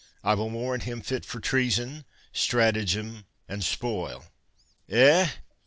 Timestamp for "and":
3.47-3.63